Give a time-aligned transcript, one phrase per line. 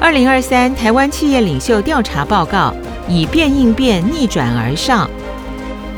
[0.00, 2.74] 二零二三台湾企业领袖调查报告：
[3.06, 5.08] 以变应变，逆转而上。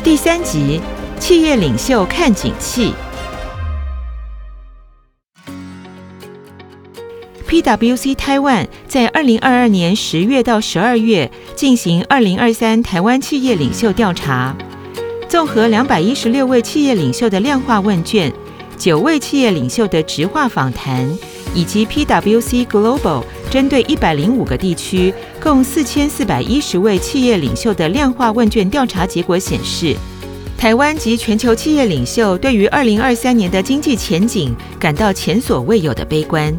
[0.02, 0.80] 第三集：
[1.20, 2.92] 企业领袖看景气。
[7.46, 14.56] PwC Taiwan 在二零二二年十月到十二月进行二零二三台湾企业领袖调查，
[15.28, 18.32] 综合两百一十六位企业领袖的量化问卷，
[18.76, 21.08] 九位企业领袖的直话访谈，
[21.54, 23.22] 以及 PwC Global。
[23.52, 29.94] 针对一百零五个地区，共四千四百一十位企业领袖的量化问卷调查结果显示，
[30.56, 36.56] 台湾及全球企业领袖对于二零二三年的经济前景感到前所未有的悲观。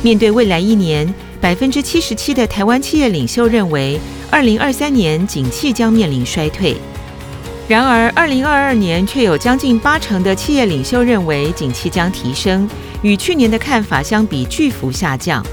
[0.00, 6.74] 面对未来一年，百分之七十七的台湾企业领袖认为，二零二三年景气将面临衰退。
[7.68, 12.66] 然而，二零二二年却有将近八成的企业领袖认为景气将提升，
[13.02, 15.44] 与去年的看法相比巨幅下降。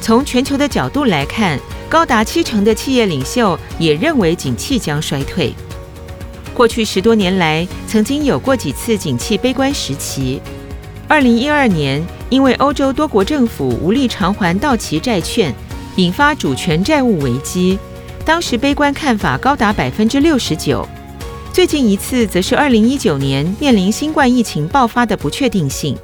[0.00, 5.52] 从全球的角度来看，高达七成的企业领袖也认为景气将衰退。
[6.54, 10.40] 过去十多年来，曾经有过几次景气悲观时期。
[11.08, 15.54] 二零一二年，因为欧洲多国政府无力偿还到期债券，
[15.96, 17.78] 引发主权债务危机，
[18.24, 20.88] 当时悲观看法高达百分之六十九。
[21.52, 25.96] 最近一次则是二零一九年，面临新冠疫情爆发的不确定性。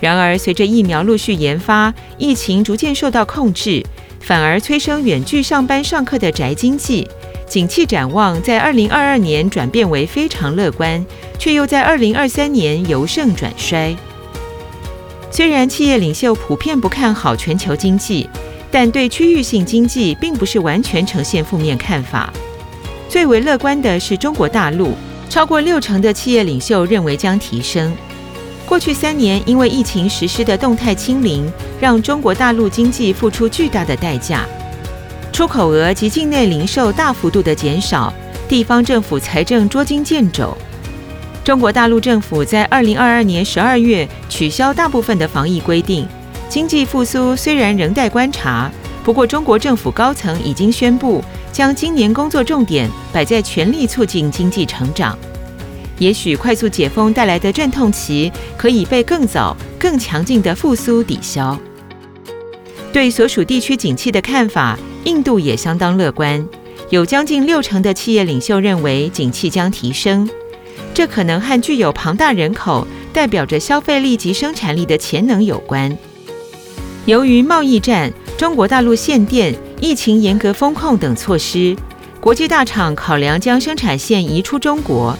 [0.00, 3.84] 然而，随着疫苗陆续研发，疫情逐渐受到控制，
[4.20, 7.06] 反而催生远距上班上课的宅经济，
[7.46, 11.04] 景气展望在二零二二年转变为非常乐观，
[11.38, 13.94] 却又在二零二三年由盛转衰。
[15.30, 18.28] 虽然企业领袖普遍不看好全球经济，
[18.70, 22.32] 但对区域性经济并不是完全呈现负面看法。
[23.08, 24.94] 最为乐观的是中国大陆，
[25.28, 27.94] 超过六成的企业领袖认为将提升。
[28.70, 31.44] 过去三年，因为疫情实施的动态清零，
[31.80, 34.46] 让中国大陆经济付出巨大的代价，
[35.32, 38.14] 出口额及境内零售大幅度的减少，
[38.48, 40.56] 地方政府财政捉襟见肘。
[41.42, 46.06] 中国大陆政府在二零二二年十二月取消大部分的防疫规定，
[46.48, 48.70] 经济复苏虽然仍待观察，
[49.02, 55.18] 不过中国政府高层已经宣布，将今年工作重点摆在全力促进经济成长。
[56.00, 61.56] 也许快速解封带来的阵痛期可以被更早、更强劲的复苏抵消。
[62.90, 66.44] 对所属地区景气的看法，印度也相当乐观，
[66.88, 70.28] 有将近六成的企业领袖认为景气将提升。
[70.94, 75.96] 这可能和具有庞大人口、代表着消费力及生产力的潜能有关。
[77.04, 81.76] 由于贸易战、中国大陆限电、疫情严格风控等措施，
[82.20, 85.16] 国际大厂考量将生产线移出中国。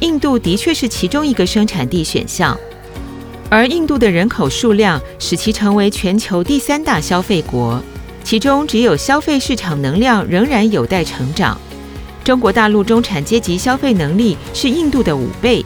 [0.00, 2.56] 印度的确是其中一个生产地选项，
[3.50, 7.82] 而印度的人口数量使其成为全球第三大消费国，
[8.22, 11.60] 其中只有消费市场能量仍然有待成长。
[12.22, 15.64] 中国大陆中产阶级消费能力是印度的五倍，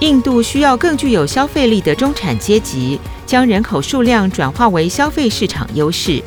[0.00, 6.22] 印度需要更具有消费力的中产阶级，将人口数量转化为消费市场优势。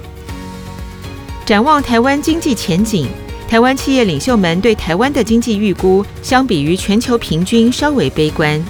[1.45, 3.07] 展望台湾经济前景。
[3.51, 8.63] 台湾企业领袖们对台湾的经济预估，相比于全球平均稍微悲观。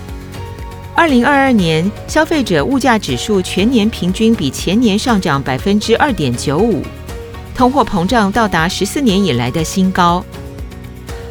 [0.95, 6.81] 二零二二年消费者物价指数全年平均比前年上涨百分之二点九五，
[7.53, 10.25] 通货膨胀到达十四年以来的新高。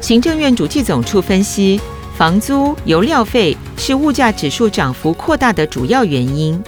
[0.00, 1.80] 行政院主计总处分析，
[2.16, 6.62] 房租、油料费是物价指数涨幅扩大的主要原因。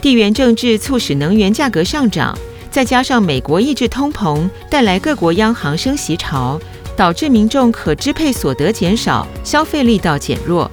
[0.00, 2.34] 地缘政治促使能源价格上涨。
[2.70, 6.60] 再加上美国抑制通膨，带来各国央行升息潮，
[6.96, 10.70] 导致民众可支配所得减少，消费力道减弱。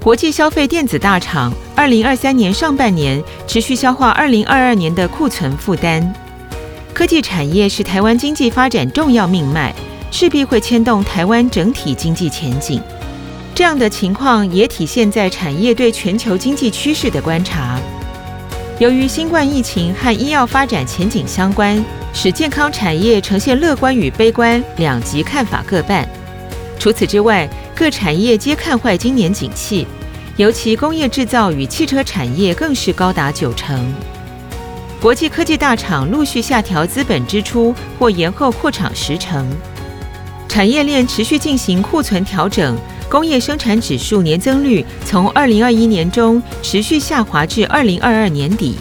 [0.00, 6.14] 国际消费电子大厂二零二三年上半年持续消化二零二二年的库存负担。
[6.92, 9.74] 科技产业是台湾经济发展重要命脉，
[10.10, 12.80] 势必会牵动台湾整体经济前景。
[13.54, 17.80] 这样的情况也体现在产业对全球经济趋势的观察。
[18.80, 21.82] 由于新冠疫情和医药发展前景相关，
[22.12, 26.08] 使健康产业呈现乐观与悲观两极看法各半。
[26.76, 29.86] 除此之外，各产业皆看坏今年景气，
[30.36, 33.94] 尤其工业制造与汽车产业更是高达九成。
[35.00, 39.48] 国际科技大厂陆续下调资本支出或延后扩厂时程，
[40.48, 42.76] 产业链持续进行库存调整。
[43.14, 48.74] 工业生产指数年增率从二零二一年中持续下滑至二零二二年底，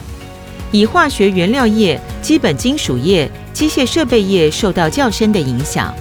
[0.71, 5.93] 以化学原料业、基本金属业、机械设备业受到较深的影响。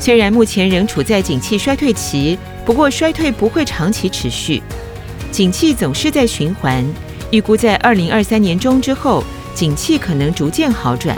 [0.00, 4.62] 虽然目前仍处在景气衰退期，不过衰退不会长期持续，
[5.30, 6.82] 景气总是在循环。
[7.30, 9.22] 预估在二零二三年中之后，
[9.54, 11.14] 景气可能逐渐好转。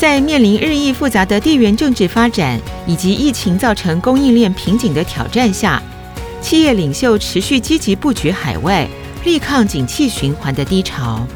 [0.00, 5.82] 在面临日益复杂的地缘政治发展以及疫情造成供应链瓶颈的挑战下，
[6.40, 8.88] 企业领袖持续积极布局海外，
[9.24, 11.26] 力抗景气循环的低潮。